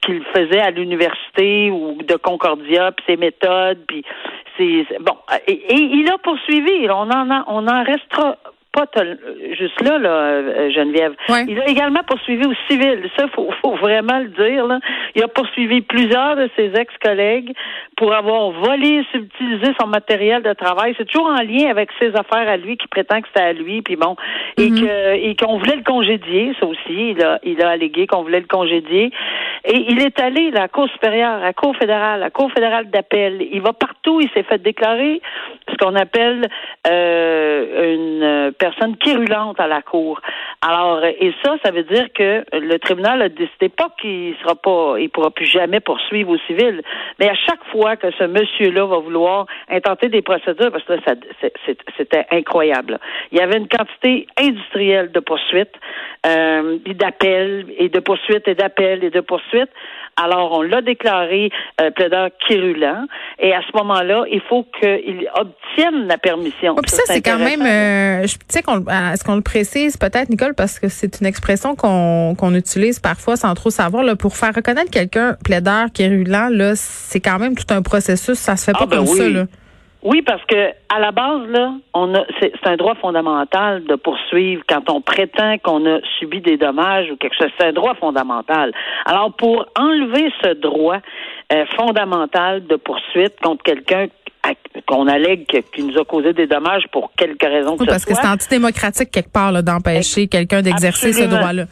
qu'il 0.00 0.24
faisait 0.34 0.60
à 0.60 0.72
l'université 0.72 1.70
ou 1.70 1.96
de 2.02 2.16
Concordia, 2.16 2.90
puis 2.90 3.04
ses 3.06 3.16
méthodes, 3.16 3.78
puis 3.86 4.04
c'est 4.56 4.98
bon. 4.98 5.16
Et, 5.46 5.62
il 5.72 6.10
a 6.10 6.18
poursuivi. 6.18 6.90
On 6.90 7.08
en 7.10 7.44
on 7.46 7.68
en 7.68 7.84
restera 7.84 8.38
pas 8.72 8.86
juste 9.58 9.80
là, 9.82 9.98
là, 9.98 10.10
euh, 10.10 10.70
Geneviève. 10.70 11.14
Il 11.46 11.60
a 11.60 11.68
également 11.68 12.02
poursuivi 12.04 12.46
au 12.46 12.54
civil. 12.68 13.08
Ça, 13.18 13.26
faut, 13.34 13.50
faut 13.60 13.76
vraiment 13.76 14.18
le 14.18 14.28
dire. 14.28 14.66
Là. 14.66 14.80
Il 15.14 15.22
a 15.22 15.28
poursuivi 15.28 15.82
plusieurs 15.82 16.36
de 16.36 16.48
ses 16.56 16.72
ex-collègues 16.74 17.52
pour 18.02 18.12
avoir 18.12 18.50
volé, 18.50 19.04
subtilisé 19.12 19.74
son 19.80 19.86
matériel 19.86 20.42
de 20.42 20.52
travail. 20.54 20.92
C'est 20.98 21.04
toujours 21.04 21.28
en 21.28 21.40
lien 21.40 21.70
avec 21.70 21.88
ses 22.00 22.08
affaires 22.16 22.48
à 22.48 22.56
lui, 22.56 22.76
qui 22.76 22.88
prétend 22.88 23.20
que 23.20 23.28
c'était 23.28 23.46
à 23.46 23.52
lui, 23.52 23.80
puis 23.80 23.94
bon, 23.94 24.16
et 24.58 24.70
que 24.70 25.14
et 25.14 25.36
qu'on 25.36 25.58
voulait 25.58 25.76
le 25.76 25.84
congédier. 25.84 26.52
Ça 26.58 26.66
aussi, 26.66 27.12
il 27.12 27.22
a, 27.22 27.38
il 27.44 27.62
a 27.62 27.70
allégué 27.70 28.08
qu'on 28.08 28.22
voulait 28.22 28.40
le 28.40 28.48
congédier. 28.48 29.12
Et 29.64 29.86
il 29.88 30.02
est 30.02 30.18
allé 30.18 30.50
à 30.52 30.62
la 30.62 30.68
Cour 30.68 30.88
supérieure, 30.88 31.34
à 31.34 31.38
la 31.38 31.52
Cour 31.52 31.76
fédérale, 31.76 32.14
à 32.14 32.24
la 32.24 32.30
Cour 32.30 32.50
fédérale 32.50 32.90
d'appel. 32.90 33.46
Il 33.52 33.62
va 33.62 33.72
partout. 33.72 34.20
Il 34.20 34.28
s'est 34.30 34.42
fait 34.42 34.60
déclarer 34.60 35.20
ce 35.70 35.76
qu'on 35.76 35.94
appelle 35.94 36.48
euh, 36.88 37.94
une 37.94 38.52
personne 38.54 38.96
quérulente 38.96 39.60
à 39.60 39.68
la 39.68 39.80
Cour. 39.80 40.20
Alors, 40.60 41.04
et 41.04 41.32
ça, 41.44 41.54
ça 41.64 41.70
veut 41.70 41.84
dire 41.84 42.12
que 42.12 42.44
le 42.52 42.78
tribunal 42.78 43.22
a 43.22 43.28
décidé 43.28 43.68
pas 43.68 43.90
qu'il 44.00 44.34
sera 44.42 44.56
pas, 44.56 44.96
il 44.98 45.08
pourra 45.10 45.30
plus 45.30 45.46
jamais 45.46 45.78
poursuivre 45.78 46.30
au 46.30 46.38
civil. 46.48 46.82
Mais 47.20 47.28
à 47.28 47.34
chaque 47.34 47.64
fois 47.70 47.91
que 47.96 48.10
ce 48.18 48.24
monsieur-là 48.24 48.86
va 48.86 48.98
vouloir 48.98 49.46
intenter 49.68 50.08
des 50.08 50.22
procédures, 50.22 50.70
parce 50.70 50.84
que 50.84 50.94
là, 50.94 51.14
c'était 51.96 52.26
incroyable. 52.30 52.98
Il 53.30 53.38
y 53.38 53.40
avait 53.40 53.58
une 53.58 53.68
quantité 53.68 54.26
industrielle 54.38 55.12
de 55.12 55.20
poursuites, 55.20 55.74
euh, 56.26 56.78
d'appels 56.94 57.66
et 57.78 57.88
de 57.88 58.00
poursuites 58.00 58.46
et 58.48 58.54
d'appels 58.54 59.04
et 59.04 59.10
de 59.10 59.20
poursuites. 59.20 59.70
Alors, 60.16 60.52
on 60.52 60.62
l'a 60.62 60.82
déclaré 60.82 61.50
euh, 61.80 61.90
plaideur 61.90 62.28
quérulent. 62.46 63.06
Et 63.38 63.54
à 63.54 63.60
ce 63.62 63.76
moment-là, 63.76 64.24
il 64.30 64.42
faut 64.42 64.66
qu'il 64.78 65.28
obtienne 65.34 66.06
la 66.06 66.18
permission. 66.18 66.76
ça, 66.86 67.02
c'est 67.06 67.22
quand 67.22 67.38
même, 67.38 67.62
euh, 67.62 68.26
je 68.26 68.36
sais 68.48 68.62
qu'on, 68.62 68.84
est-ce 68.86 69.24
qu'on 69.24 69.36
le 69.36 69.42
précise 69.42 69.96
peut-être, 69.96 70.28
Nicole, 70.28 70.54
parce 70.54 70.78
que 70.78 70.88
c'est 70.88 71.20
une 71.20 71.26
expression 71.26 71.74
qu'on 71.74 72.34
qu'on 72.38 72.54
utilise 72.54 73.00
parfois 73.00 73.36
sans 73.36 73.54
trop 73.54 73.70
savoir. 73.70 74.04
Là, 74.04 74.16
pour 74.16 74.36
faire 74.36 74.54
reconnaître 74.54 74.90
quelqu'un 74.90 75.36
plaideur 75.44 75.86
quérulent, 75.92 76.48
là, 76.50 76.72
c'est 76.76 77.20
quand 77.20 77.38
même 77.38 77.54
tout 77.56 77.72
un 77.72 77.81
processus. 77.82 78.38
Ça 78.38 78.56
se 78.56 78.64
fait 78.64 78.72
pas 78.72 78.80
ah, 78.82 78.86
ben 78.86 78.98
comme 78.98 79.06
ça, 79.06 79.28
là. 79.28 79.44
Oui, 80.02 80.20
parce 80.22 80.44
que 80.46 80.70
à 80.88 80.98
la 80.98 81.12
base, 81.12 81.46
là, 81.48 81.74
on 81.94 82.12
a 82.14 82.24
c'est 82.40 82.52
un 82.64 82.76
droit 82.76 82.96
fondamental 82.96 83.84
de 83.84 83.94
poursuivre 83.94 84.62
quand 84.68 84.90
on 84.90 85.00
prétend 85.00 85.58
qu'on 85.58 85.86
a 85.86 86.00
subi 86.18 86.40
des 86.40 86.56
dommages 86.56 87.08
ou 87.12 87.16
quelque 87.16 87.36
chose. 87.38 87.50
C'est 87.58 87.68
un 87.68 87.72
droit 87.72 87.94
fondamental. 87.94 88.72
Alors, 89.06 89.32
pour 89.32 89.64
enlever 89.78 90.32
ce 90.42 90.54
droit 90.54 90.98
euh, 91.52 91.64
fondamental 91.76 92.66
de 92.66 92.74
poursuite 92.74 93.38
contre 93.40 93.62
quelqu'un 93.62 94.08
qu'on 94.88 95.06
allègue 95.06 95.46
qui 95.72 95.84
nous 95.84 95.96
a 95.96 96.04
causé 96.04 96.32
des 96.32 96.48
dommages 96.48 96.84
pour 96.90 97.12
quelque 97.16 97.46
raison 97.46 97.76
que 97.76 97.82
oui, 97.82 97.86
parce 97.86 98.04
que 98.04 98.14
c'est 98.14 98.26
antidémocratique 98.26 99.12
quelque 99.12 99.30
part 99.30 99.62
d'empêcher 99.62 100.26
quelqu'un 100.26 100.62
d'exercer 100.62 101.12
ce 101.12 101.24
droit-là 101.24 101.66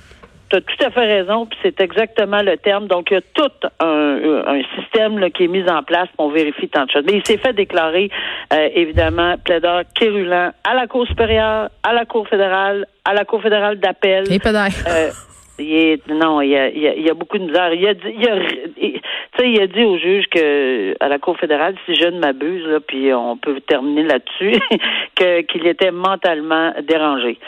tu 0.50 0.56
as 0.56 0.60
tout 0.60 0.84
à 0.84 0.90
fait 0.90 1.06
raison, 1.06 1.46
puis 1.46 1.58
c'est 1.62 1.80
exactement 1.80 2.42
le 2.42 2.56
terme. 2.56 2.88
Donc, 2.88 3.10
il 3.10 3.14
y 3.14 3.16
a 3.16 3.20
tout 3.20 3.50
un, 3.80 4.44
un 4.46 4.62
système 4.76 5.18
là, 5.18 5.30
qui 5.30 5.44
est 5.44 5.48
mis 5.48 5.68
en 5.70 5.82
place 5.82 6.08
pour 6.16 6.30
vérifier 6.30 6.68
tant 6.68 6.84
de 6.84 6.90
choses. 6.90 7.04
Mais 7.06 7.18
il 7.18 7.26
s'est 7.26 7.38
fait 7.38 7.52
déclarer, 7.52 8.10
euh, 8.52 8.68
évidemment, 8.74 9.36
plaideur 9.44 9.82
quérulent 9.94 10.52
à 10.64 10.74
la 10.74 10.86
Cour 10.86 11.06
supérieure, 11.06 11.70
à 11.82 11.92
la 11.92 12.04
Cour 12.04 12.28
fédérale, 12.28 12.86
à 13.04 13.14
la 13.14 13.24
Cour 13.24 13.42
fédérale 13.42 13.78
d'appel. 13.78 14.24
Et 14.32 14.40
euh, 14.88 15.10
il 15.58 16.00
non, 16.08 16.40
il 16.40 16.50
y, 16.50 16.56
a, 16.56 16.68
il, 16.68 17.02
y 17.02 17.10
a, 17.10 17.14
beaucoup 17.14 17.38
de 17.38 17.44
misère. 17.44 17.72
Il 17.72 17.86
a 17.86 17.92
il 17.92 18.28
a, 18.28 18.99
il 19.44 19.60
a 19.60 19.66
dit 19.66 19.84
au 19.84 19.96
juge 19.96 20.26
que 20.30 20.94
à 21.00 21.08
la 21.08 21.18
Cour 21.18 21.38
fédérale, 21.38 21.74
si 21.86 21.94
je 21.94 22.06
ne 22.06 22.18
m'abuse, 22.18 22.64
là, 22.66 22.80
puis 22.80 23.12
on 23.14 23.36
peut 23.36 23.60
terminer 23.60 24.02
là-dessus, 24.02 24.58
que 25.16 25.40
qu'il 25.42 25.66
était 25.66 25.90
mentalement 25.90 26.72
dérangé. 26.86 27.38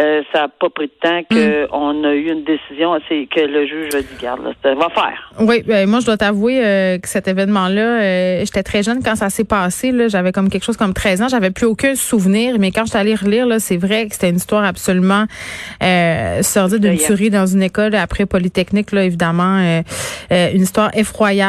euh, 0.00 0.22
ça 0.32 0.42
n'a 0.42 0.48
pas 0.48 0.70
pris 0.70 0.86
de 0.86 0.92
temps 1.00 1.22
qu'on 1.30 1.94
mm. 1.94 2.04
a 2.04 2.14
eu 2.14 2.30
une 2.30 2.44
décision, 2.44 2.98
que 3.08 3.40
le 3.40 3.66
juge 3.66 3.94
a 3.94 4.02
dit, 4.02 4.08
garde, 4.20 4.44
là, 4.44 4.52
ça 4.62 4.74
va 4.74 4.88
faire. 4.90 5.32
Oui, 5.40 5.62
ben, 5.66 5.88
moi, 5.88 6.00
je 6.00 6.06
dois 6.06 6.16
t'avouer 6.16 6.64
euh, 6.64 6.98
que 6.98 7.08
cet 7.08 7.26
événement-là, 7.26 8.00
euh, 8.00 8.40
j'étais 8.44 8.62
très 8.62 8.82
jeune 8.82 9.02
quand 9.02 9.16
ça 9.16 9.30
s'est 9.30 9.44
passé. 9.44 9.92
Là, 9.92 10.08
j'avais 10.08 10.32
comme 10.32 10.48
quelque 10.50 10.64
chose 10.64 10.76
comme 10.76 10.94
13 10.94 11.22
ans. 11.22 11.28
J'avais 11.28 11.50
plus 11.50 11.66
aucun 11.66 11.94
souvenir, 11.94 12.56
mais 12.58 12.70
quand 12.70 12.84
je 12.84 12.90
suis 12.90 12.98
allée 12.98 13.14
relire, 13.14 13.46
là, 13.46 13.58
c'est 13.58 13.76
vrai 13.76 14.06
que 14.06 14.14
c'était 14.14 14.30
une 14.30 14.36
histoire 14.36 14.64
absolument 14.64 15.24
sordide 16.42 16.80
d'une 16.80 16.96
tuerie 16.96 17.30
dans 17.30 17.46
une 17.46 17.62
école 17.62 17.94
après 17.94 18.26
Polytechnique, 18.26 18.92
là, 18.92 19.04
évidemment. 19.04 19.58
une 20.30 20.62
histoire 20.62 20.90
effroyable 20.96 21.39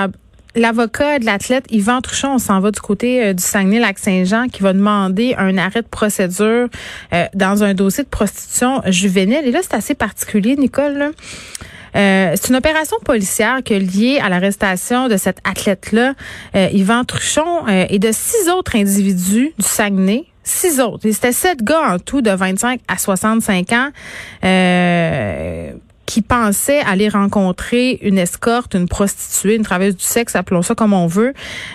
l'avocat 0.56 1.20
de 1.20 1.26
l'athlète 1.26 1.66
Yvan 1.70 2.02
Truchon, 2.02 2.34
on 2.36 2.40
s'en 2.40 2.60
va 2.60 2.72
du 2.72 2.80
côté 2.80 3.24
euh, 3.24 3.34
du 3.34 3.44
Saguenay-Lac-Saint-Jean, 3.44 4.48
qui 4.48 4.62
va 4.62 4.74
demander 4.74 5.36
un 5.38 5.58
arrêt 5.58 5.82
de 5.82 5.88
procédure 5.88 6.68
euh, 7.14 7.26
dans 7.34 7.64
un 7.64 7.74
dossier 7.74 8.04
de 8.04 8.10
prostitution 8.10 8.82
juvénile. 8.88 9.42
Et 9.46 9.52
là, 9.52 9.60
c'est 9.62 9.76
assez 9.76 9.96
particulier, 9.96 10.56
Nicole. 10.56 11.12
Euh, 11.94 12.34
c'est 12.36 12.50
une 12.50 12.56
opération 12.56 12.98
policière 13.04 13.62
qui 13.64 13.74
est 13.74 13.80
liée 13.80 14.20
à 14.24 14.30
l'arrestation 14.30 15.10
de 15.10 15.18
cet 15.18 15.40
athlète-là, 15.44 16.14
Yvan 16.54 17.04
Truchon, 17.04 17.68
et 17.68 18.00
de 18.00 18.12
six 18.14 18.50
autres 18.50 18.78
individus 18.78 19.54
du 19.58 19.66
Saguenay. 19.66 20.26
Six 20.44 20.80
autres. 20.80 21.08
C'était 21.12 21.34
sept 21.34 21.62
gars 21.64 21.94
en 21.94 22.00
tout 22.00 22.22
de 22.22 22.32
25 22.32 22.80
à 22.88 22.98
65 22.98 23.74
ans. 23.74 23.90
Qui 26.12 26.22
pensait 26.22 26.82
aller 26.82 27.08
rencontrer 27.08 27.98
une 28.02 28.18
escorte, 28.18 28.74
une 28.74 28.90
prostituée, 28.90 29.56
une 29.56 29.64
travailleuse 29.64 29.96
du 29.96 30.04
sexe, 30.04 30.36
appelons 30.36 30.62
ça 30.62 30.76
comme 30.76 30.92
on 30.92 31.08
veut, 31.08 31.34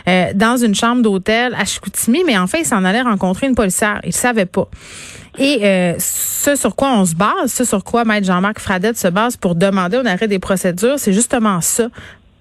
euh, 0.09 0.31
dans 0.35 0.59
une 0.59 0.75
chambre 0.75 1.01
d'hôtel 1.01 1.55
à 1.59 1.65
Chicoutimi, 1.65 2.23
mais 2.27 2.37
en 2.37 2.47
fait, 2.47 2.61
il 2.61 2.67
s'en 2.67 2.85
allait 2.85 3.01
rencontrer 3.01 3.47
une 3.47 3.55
policière. 3.55 3.99
Il 4.05 4.13
savait 4.13 4.45
pas. 4.45 4.69
Et 5.39 5.61
euh, 5.63 5.95
ce 5.99 6.55
sur 6.55 6.77
quoi 6.77 6.93
on 6.99 7.07
se 7.07 7.15
base, 7.15 7.51
ce 7.51 7.65
sur 7.65 7.83
quoi 7.83 8.05
Maître 8.05 8.27
Jean-Marc 8.27 8.59
Fradette 8.59 8.99
se 8.99 9.09
base 9.09 9.39
pour 9.39 9.55
demander 9.55 9.97
un 9.97 10.05
arrêt 10.05 10.29
des 10.29 10.39
procédures, 10.39 10.99
c'est 10.99 11.15
justement 11.15 11.63
ça 11.63 11.89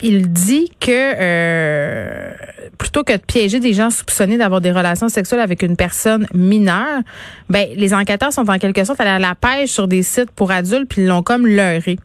il 0.01 0.31
dit 0.31 0.71
que 0.79 0.91
euh, 0.91 2.31
plutôt 2.77 3.03
que 3.03 3.13
de 3.13 3.17
piéger 3.17 3.59
des 3.59 3.73
gens 3.73 3.89
soupçonnés 3.89 4.37
d'avoir 4.37 4.61
des 4.61 4.71
relations 4.71 5.09
sexuelles 5.09 5.39
avec 5.39 5.61
une 5.61 5.75
personne 5.75 6.27
mineure, 6.33 7.01
ben 7.49 7.67
les 7.75 7.93
enquêteurs 7.93 8.33
sont 8.33 8.49
en 8.49 8.57
quelque 8.57 8.83
sorte 8.83 8.99
allés 8.99 9.09
à 9.09 9.19
la 9.19 9.35
pêche 9.35 9.71
sur 9.71 9.87
des 9.87 10.03
sites 10.03 10.31
pour 10.31 10.51
adultes 10.51 10.89
puis 10.89 11.03
ils 11.03 11.07
l'ont 11.07 11.23
comme 11.23 11.47
leurré. 11.47 11.97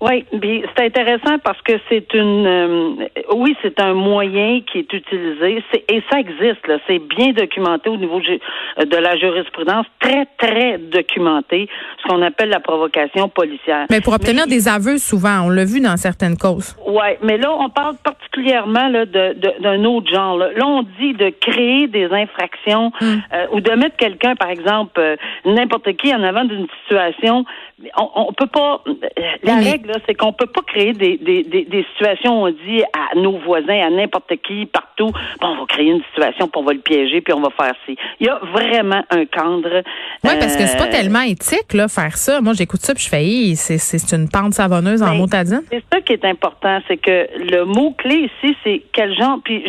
Oui, 0.00 0.24
c'est 0.32 0.84
intéressant 0.84 1.38
parce 1.42 1.60
que 1.62 1.72
c'est 1.88 2.12
une, 2.14 2.46
euh, 2.46 3.08
oui, 3.34 3.56
c'est 3.62 3.78
un 3.80 3.94
moyen 3.94 4.60
qui 4.60 4.78
est 4.78 4.92
utilisé, 4.92 5.62
et 5.88 6.02
ça 6.10 6.18
existe 6.18 6.66
là, 6.66 6.78
c'est 6.86 6.98
bien 6.98 7.32
documenté 7.32 7.88
au 7.88 7.96
niveau 7.96 8.20
de 8.20 8.96
la 8.96 9.16
jurisprudence, 9.16 9.86
très 10.00 10.26
très 10.38 10.78
documenté, 10.78 11.68
ce 12.02 12.08
qu'on 12.08 12.22
appelle 12.22 12.50
la 12.50 12.60
provocation 12.60 13.28
policière. 13.28 13.86
Mais 13.90 14.00
pour 14.00 14.14
obtenir 14.14 14.46
des 14.46 14.68
aveux, 14.68 14.98
souvent, 14.98 15.42
on 15.46 15.48
l'a 15.48 15.64
vu 15.64 15.80
dans 15.80 15.96
certaines 15.96 16.36
causes. 16.36 16.76
Oui, 16.86 17.16
mais 17.22 17.38
là, 17.38 17.52
on 17.58 17.68
parle 17.70 17.96
particulièrement 18.02 18.88
là 18.88 19.06
d'un 19.06 19.84
autre 19.84 20.10
genre. 20.12 20.36
Là. 20.36 20.48
on 20.62 20.82
dit 21.00 21.14
de 21.14 21.30
créer 21.40 21.86
des 21.88 22.06
infractions 22.06 22.92
hmm. 23.00 23.04
euh, 23.32 23.46
ou 23.52 23.60
de 23.60 23.70
mettre 23.72 23.96
quelqu'un, 23.96 24.34
par 24.34 24.50
exemple, 24.50 25.00
euh, 25.00 25.16
n'importe 25.44 25.96
qui 25.96 26.14
en 26.14 26.22
avant 26.22 26.44
d'une 26.44 26.66
situation 26.82 27.44
on, 27.96 28.10
on 28.28 28.32
peut 28.32 28.46
pas. 28.46 28.82
La 29.42 29.56
règle, 29.56 29.83
c'est 30.06 30.14
qu'on 30.14 30.32
peut 30.32 30.46
pas 30.46 30.62
créer 30.62 30.92
des, 30.92 31.16
des, 31.18 31.42
des, 31.42 31.86
situations 31.92 32.42
où 32.42 32.46
on 32.46 32.50
dit 32.50 32.82
à 32.92 33.16
nos 33.16 33.38
voisins, 33.38 33.86
à 33.86 33.90
n'importe 33.90 34.34
qui, 34.46 34.66
partout, 34.66 35.10
bon, 35.40 35.48
on 35.48 35.56
va 35.56 35.66
créer 35.66 35.90
une 35.90 36.02
situation, 36.04 36.48
puis 36.48 36.60
on 36.60 36.64
va 36.64 36.72
le 36.72 36.80
piéger, 36.80 37.20
puis 37.20 37.32
on 37.32 37.40
va 37.40 37.50
faire 37.50 37.74
ci. 37.86 37.96
Il 38.20 38.26
y 38.26 38.30
a 38.30 38.38
vraiment 38.52 39.02
un 39.10 39.24
cadre. 39.26 39.82
Oui, 40.24 40.30
parce 40.38 40.56
que 40.56 40.66
c'est 40.66 40.78
pas 40.78 40.86
euh, 40.86 40.90
tellement 40.90 41.22
éthique, 41.22 41.72
là, 41.74 41.88
faire 41.88 42.16
ça. 42.16 42.40
Moi, 42.40 42.52
j'écoute 42.54 42.80
ça, 42.80 42.94
puis 42.94 43.04
je 43.04 43.08
fais, 43.08 43.54
c'est, 43.54 43.78
c'est 43.78 44.16
une 44.16 44.28
pente 44.28 44.54
savonneuse 44.54 45.02
en 45.02 45.10
ben, 45.10 45.18
motadine. 45.18 45.62
C'est 45.70 45.84
ça 45.92 46.00
qui 46.00 46.12
est 46.12 46.24
important, 46.24 46.80
c'est 46.88 46.96
que 46.96 47.28
le 47.38 47.64
mot-clé 47.64 48.30
ici, 48.30 48.56
c'est 48.64 48.82
quel 48.92 49.14
genre. 49.14 49.38
Puis, 49.44 49.64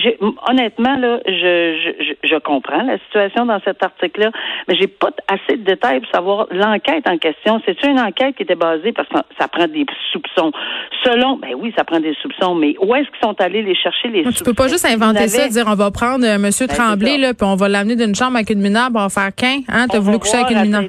honnêtement, 0.48 0.96
là, 0.98 1.20
je, 1.26 1.96
je, 2.00 2.28
je 2.28 2.36
comprends 2.40 2.84
la 2.84 2.98
situation 3.00 3.46
dans 3.46 3.60
cet 3.64 3.84
article-là, 3.84 4.32
mais 4.68 4.76
j'ai 4.76 4.88
pas 4.88 5.10
assez 5.28 5.58
de 5.58 5.64
détails 5.64 6.00
pour 6.02 6.12
savoir 6.12 6.48
l'enquête 6.52 7.08
en 7.08 7.18
question. 7.18 7.62
C'est-tu 7.66 7.88
une 7.88 8.00
enquête 8.00 8.36
qui 8.36 8.44
était 8.44 8.56
basée 8.56 8.92
parce 8.92 9.08
que 9.10 9.18
ça 9.40 9.48
prend 9.48 9.68
des 9.68 9.86
soupçons. 10.12 10.52
Selon, 11.04 11.38
ben 11.38 11.54
oui, 11.58 11.74
ça 11.78 11.84
prend 11.84 12.00
des 12.00 12.14
soupçons, 12.22 12.56
mais 12.56 12.76
où 12.80 12.96
est-ce 12.96 13.10
qu'ils 13.10 13.22
sont 13.22 13.36
allés 13.40 13.62
les 13.62 13.76
chercher 13.76 14.10
les 14.10 14.24
soupçons? 14.24 14.38
Tu 14.38 14.44
peux 14.44 14.54
pas 14.54 14.68
juste 14.68 14.86
inventer 14.86 15.28
ça, 15.28 15.48
dire 15.48 15.66
on 15.68 15.76
va 15.76 15.92
prendre 15.92 16.26
euh, 16.26 16.38
Monsieur 16.38 16.68
ben, 16.68 16.76
Tremblay 16.76 17.18
là, 17.18 17.34
puis 17.34 17.46
on 17.46 17.56
va 17.56 17.70
l'amener 17.70 17.96
d'une 17.96 18.16
chambre 18.16 18.36
avec 18.36 18.50
une 18.50 18.62
mineure, 18.62 18.90
on 18.94 19.00
va 19.00 19.10
faire 19.10 19.34
qu'un, 19.34 19.60
hein? 19.70 19.88
T'as 19.90 20.00
voulu 20.00 20.20
coucher 20.20 20.38
avec 20.38 20.52
une 20.52 20.62
mineure? 20.62 20.84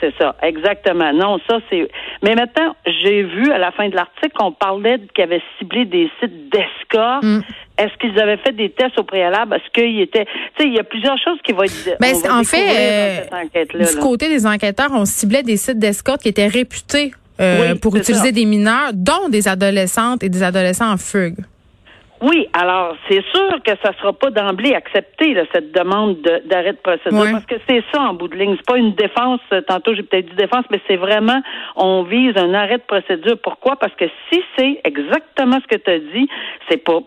C'est 0.00 0.14
ça, 0.18 0.36
exactement. 0.42 1.12
Non, 1.12 1.38
ça 1.48 1.58
c'est. 1.70 1.88
Mais 2.22 2.34
maintenant, 2.34 2.74
j'ai 2.86 3.22
vu 3.22 3.50
à 3.52 3.58
la 3.58 3.72
fin 3.72 3.88
de 3.88 3.94
l'article 3.94 4.32
qu'on 4.34 4.52
parlait 4.52 5.00
qu'ils 5.14 5.24
avaient 5.24 5.42
ciblé 5.58 5.84
des 5.84 6.10
sites 6.20 6.50
d'escorte. 6.50 7.22
Mm. 7.22 7.40
Est-ce 7.78 7.96
qu'ils 7.98 8.18
avaient 8.20 8.36
fait 8.36 8.52
des 8.52 8.70
tests 8.70 8.98
au 8.98 9.02
préalable? 9.02 9.56
Est-ce 9.56 9.70
qu'il 9.72 10.00
était. 10.00 10.26
Tu 10.26 10.62
sais, 10.62 10.68
il 10.68 10.74
y 10.74 10.78
a 10.78 10.84
plusieurs 10.84 11.18
choses 11.18 11.38
qui 11.42 11.52
vont 11.52 11.62
être. 11.62 11.96
Ben, 12.00 12.14
en 12.30 12.44
fait, 12.44 13.24
euh, 13.34 13.84
du 13.92 13.98
côté 14.00 14.28
des 14.28 14.46
enquêteurs, 14.46 14.90
on 14.92 15.04
ciblait 15.04 15.42
des 15.42 15.56
sites 15.56 15.78
d'escorte 15.78 16.22
qui 16.22 16.28
étaient 16.28 16.46
réputés 16.46 17.12
euh, 17.42 17.74
pour 17.74 17.96
utiliser 17.96 18.32
des 18.32 18.44
mineurs, 18.44 18.92
dont 18.92 19.28
des 19.28 19.48
adolescentes 19.48 20.22
et 20.22 20.28
des 20.28 20.42
adolescents 20.42 20.92
en 20.92 20.96
fugue. 20.96 21.36
Oui, 22.22 22.46
alors 22.52 22.96
c'est 23.08 23.22
sûr 23.32 23.62
que 23.64 23.72
ça 23.82 23.92
sera 23.98 24.12
pas 24.12 24.30
d'emblée 24.30 24.74
accepté 24.74 25.34
cette 25.52 25.72
demande 25.72 26.16
d'arrêt 26.46 26.72
de, 26.72 26.78
procédure 26.78 27.32
parce 27.32 27.46
que 27.46 27.56
c'est 27.68 27.82
ça 27.92 28.00
en 28.00 28.14
bout 28.14 28.28
de 28.28 28.36
ligne. 28.36 28.54
C'est 28.56 28.66
pas 28.66 28.78
une 28.78 28.94
défense. 28.94 29.40
Tantôt 29.66 29.94
j'ai 29.94 30.04
peut-être 30.04 30.28
dit 30.30 30.36
défense, 30.36 30.64
mais 30.70 30.80
c'est 30.86 30.96
vraiment 30.96 31.42
on 31.74 32.04
vise 32.04 32.36
un 32.36 32.54
arrêt 32.54 32.78
de 32.78 32.82
procédure. 32.82 33.36
Pourquoi? 33.42 33.76
Parce 33.76 33.94
que 33.94 34.04
si 34.30 34.40
c'est 34.56 34.80
exactement 34.84 35.58
ce 35.62 35.76
que 35.76 35.82
tu 35.82 35.90
as 35.90 35.98
dit, 35.98 36.28
c'est 36.68 36.82
pas 36.82 37.00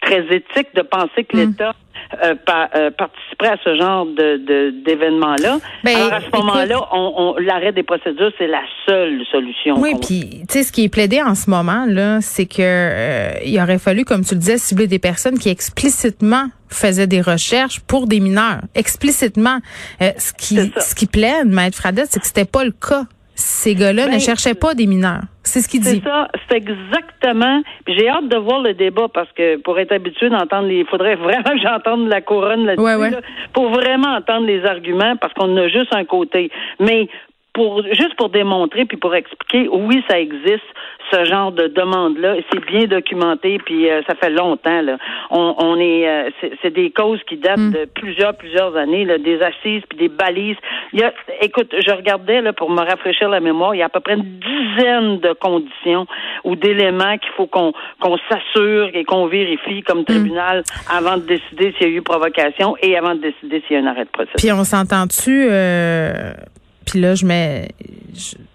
très 0.00 0.24
éthique 0.34 0.74
de 0.74 0.82
penser 0.82 1.24
que 1.24 1.36
mm. 1.36 1.40
l'État 1.40 1.74
euh, 2.22 2.34
euh, 2.74 2.90
participerait 2.90 3.52
à 3.52 3.56
ce 3.64 3.74
genre 3.76 4.04
de 4.04 4.70
d'événements-là. 4.84 5.58
Ben, 5.82 5.96
Alors 5.96 6.12
à 6.12 6.20
ce 6.20 6.36
moment-là, 6.36 6.88
on, 6.92 7.36
l'arrêt 7.38 7.72
des 7.72 7.82
procédures, 7.82 8.30
c'est 8.38 8.46
la 8.46 8.62
seule 8.86 9.22
solution. 9.30 9.76
Oui, 9.78 9.94
puis 9.94 10.42
tu 10.46 10.58
sais 10.58 10.62
ce 10.62 10.72
qui 10.72 10.84
est 10.84 10.88
plaidé 10.92 11.22
en 11.22 11.34
ce 11.34 11.48
moment 11.48 11.86
là, 11.86 12.20
c'est 12.20 12.46
que 12.46 12.60
euh, 12.60 13.32
il 13.44 13.58
aurait 13.60 13.78
fallu, 13.78 14.04
comme 14.04 14.24
tu 14.24 14.34
le 14.34 14.40
disais, 14.40 14.58
cibler 14.62 14.86
des 14.86 14.98
personnes 14.98 15.38
qui 15.38 15.48
explicitement 15.48 16.46
faisaient 16.68 17.06
des 17.06 17.20
recherches 17.20 17.80
pour 17.80 18.06
des 18.06 18.20
mineurs, 18.20 18.60
explicitement. 18.74 19.58
ce 20.00 20.32
qui 20.32 20.56
ce 20.56 20.94
qui 20.94 21.06
plaide, 21.06 21.48
Maître 21.48 21.76
Fradette, 21.76 22.08
c'est 22.10 22.20
que 22.20 22.26
c'était 22.26 22.44
pas 22.44 22.64
le 22.64 22.72
cas 22.72 23.04
ces 23.34 23.74
gars-là 23.74 24.06
ne 24.06 24.12
ben, 24.12 24.20
cherchaient 24.20 24.54
pas 24.54 24.74
des 24.74 24.86
mineurs. 24.86 25.22
C'est 25.42 25.60
ce 25.60 25.68
qu'il 25.68 25.80
dit. 25.80 26.00
C'est 26.02 26.04
ça, 26.04 26.28
c'est 26.48 26.56
exactement. 26.56 27.62
J'ai 27.86 28.08
hâte 28.08 28.28
de 28.28 28.36
voir 28.36 28.60
le 28.60 28.74
débat 28.74 29.08
parce 29.12 29.30
que 29.32 29.56
pour 29.56 29.78
être 29.78 29.92
habitué 29.92 30.28
d'entendre 30.28 30.68
les, 30.68 30.80
il 30.80 30.86
faudrait 30.86 31.16
vraiment 31.28 31.42
que 31.42 31.58
j'entende 31.58 32.08
la 32.08 32.20
couronne 32.20 32.66
là-dessus, 32.66 33.16
pour 33.52 33.70
vraiment 33.70 34.14
entendre 34.14 34.46
les 34.46 34.64
arguments 34.64 35.16
parce 35.16 35.32
qu'on 35.34 35.56
a 35.56 35.68
juste 35.68 35.94
un 35.94 36.04
côté. 36.04 36.50
Mais 36.78 37.08
pour 37.52 37.82
juste 37.82 38.14
pour 38.16 38.30
démontrer 38.30 38.84
puis 38.84 38.96
pour 38.96 39.14
expliquer, 39.14 39.68
oui, 39.68 40.02
ça 40.08 40.18
existe 40.18 40.64
ce 41.12 41.24
genre 41.24 41.52
de 41.52 41.68
demande-là. 41.68 42.36
C'est 42.52 42.64
bien 42.64 42.86
documenté, 42.86 43.58
puis 43.64 43.90
euh, 43.90 44.02
ça 44.06 44.14
fait 44.14 44.30
longtemps. 44.30 44.82
Là. 44.82 44.96
On, 45.30 45.54
on 45.58 45.78
est, 45.78 46.08
euh, 46.08 46.30
c'est 46.62 46.72
des 46.72 46.90
causes 46.90 47.20
qui 47.28 47.36
datent 47.36 47.58
mm. 47.58 47.72
de 47.72 47.84
plusieurs, 47.94 48.34
plusieurs 48.36 48.76
années, 48.76 49.04
là, 49.04 49.18
des 49.18 49.40
assises 49.42 49.82
puis 49.88 49.98
des 49.98 50.08
balises. 50.08 50.56
Il 50.92 51.00
y 51.00 51.02
a, 51.02 51.12
écoute, 51.40 51.72
je 51.72 51.92
regardais 51.92 52.40
là 52.40 52.52
pour 52.52 52.70
me 52.70 52.80
rafraîchir 52.80 53.28
la 53.28 53.40
mémoire. 53.40 53.74
Il 53.74 53.78
y 53.78 53.82
a 53.82 53.86
à 53.86 53.88
peu 53.88 54.00
près 54.00 54.14
une 54.14 54.40
dizaine 54.40 55.18
de 55.20 55.32
conditions 55.34 56.06
ou 56.44 56.56
d'éléments 56.56 57.18
qu'il 57.18 57.32
faut 57.36 57.46
qu'on 57.46 57.72
qu'on 58.00 58.16
s'assure 58.28 58.90
et 58.94 59.04
qu'on 59.04 59.26
vérifie 59.26 59.82
comme 59.82 60.00
mm. 60.00 60.04
tribunal 60.04 60.62
avant 60.90 61.16
de 61.16 61.22
décider 61.22 61.74
s'il 61.76 61.88
y 61.88 61.90
a 61.90 61.96
eu 61.96 62.02
provocation 62.02 62.76
et 62.82 62.96
avant 62.96 63.14
de 63.14 63.20
décider 63.20 63.62
s'il 63.66 63.76
y 63.76 63.80
a 63.80 63.82
un 63.82 63.86
arrêt 63.86 64.04
de 64.04 64.10
procès. 64.10 64.32
Puis 64.36 64.52
on 64.52 64.64
s'entend-tu 64.64 65.48
euh, 65.50 66.32
puis 66.86 67.00
là, 67.00 67.14
je 67.14 67.24
mets, 67.24 67.68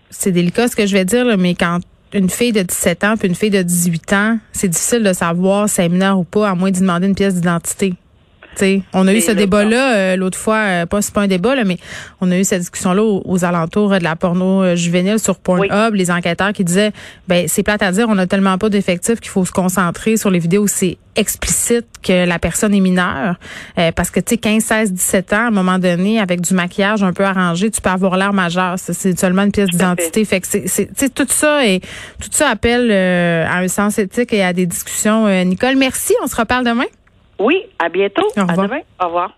c'est 0.10 0.32
délicat 0.32 0.68
ce 0.68 0.76
que 0.76 0.86
je 0.86 0.94
vais 0.94 1.06
dire, 1.06 1.26
mais 1.38 1.56
quand 1.56 1.80
une 2.14 2.30
fille 2.30 2.52
de 2.52 2.62
17 2.62 3.04
ans 3.04 3.16
puis 3.18 3.28
une 3.28 3.36
fille 3.36 3.50
de 3.50 3.62
18 3.62 4.14
ans, 4.14 4.40
c'est 4.52 4.68
difficile 4.68 5.04
de 5.04 5.14
savoir 5.14 5.70
si 5.70 5.82
elle 5.82 5.88
est 5.88 5.90
mineure 5.90 6.20
ou 6.20 6.24
pas, 6.24 6.50
à 6.50 6.56
moins 6.56 6.72
d'y 6.72 6.82
demander 6.82 7.08
une 7.08 7.16
pièce 7.16 7.36
d'identité 7.36 7.94
on 8.94 9.08
a 9.08 9.14
eu 9.14 9.22
ce 9.22 9.32
débat-là 9.32 9.96
euh, 9.96 10.16
l'autre 10.16 10.38
fois, 10.38 10.58
euh, 10.58 10.86
pas 10.86 11.02
c'est 11.02 11.14
pas 11.14 11.22
un 11.22 11.28
débat, 11.28 11.56
là, 11.56 11.64
mais 11.64 11.78
on 12.22 12.32
a 12.32 12.38
eu 12.38 12.44
cette 12.44 12.62
discussion-là 12.62 13.04
aux, 13.04 13.46
alentours 13.46 13.90
de 13.90 14.04
la 14.04 14.16
porno 14.16 14.64
euh, 14.64 14.76
juvénile 14.76 15.20
sur 15.20 15.38
Pornhub, 15.38 15.94
les 15.94 16.12
enquêteurs 16.12 16.54
qui 16.54 16.64
disaient 16.64 16.92
ben 17.28 17.48
c'est 17.48 17.64
plate 17.64 17.84
à 17.84 17.92
dire, 17.92 18.08
on 18.10 18.18
a 18.18 18.28
tellement 18.28 18.58
pas 18.58 18.70
d'effectifs 18.70 19.20
qu'il 19.20 19.30
faut 19.30 19.46
se 19.46 19.52
concentrer 19.52 20.18
sur 20.18 20.30
les 20.30 20.40
vidéos 20.40 20.64
où 20.64 20.68
c'est 20.68 20.98
explicite 21.16 21.86
que 22.04 22.28
la 22.28 22.38
personne 22.38 22.76
est 22.76 22.80
mineure. 22.80 23.38
parce 23.96 24.12
que 24.12 24.20
tu 24.20 24.36
sais, 24.36 24.38
15, 24.38 24.64
16, 24.64 24.94
17 24.94 25.34
ans, 25.34 25.36
à 25.38 25.48
un 25.48 25.52
moment 25.52 25.80
donné, 25.80 26.20
avec 26.20 26.42
du 26.42 26.54
maquillage 26.54 27.02
un 27.02 27.12
peu 27.12 27.24
arrangé, 27.24 27.72
tu 27.72 27.82
peux 27.82 27.90
avoir 27.90 28.18
l'air 28.18 28.34
majeur. 28.34 28.76
C'est 28.78 29.20
seulement 29.20 29.42
une 29.42 29.52
pièce 29.52 29.70
d'identité. 29.70 30.24
Fait 30.26 30.42
que 30.42 30.48
c'est 30.48 31.14
tout 31.16 31.26
ça 31.28 31.66
et 31.66 31.80
tout 32.22 32.30
ça 32.30 32.50
appelle 32.50 32.92
à 32.92 33.58
un 33.58 33.68
sens 33.68 33.98
éthique 33.98 34.32
et 34.32 34.44
à 34.44 34.54
des 34.54 34.68
discussions. 34.68 35.28
Nicole, 35.44 35.76
merci. 35.76 36.14
On 36.24 36.28
se 36.28 36.36
reparle 36.36 36.66
demain. 36.66 36.86
Oui, 37.40 37.66
à 37.80 37.90
bientôt. 37.90 38.28
À 38.36 38.56
demain. 38.56 38.82
Au 39.02 39.06
revoir. 39.06 39.32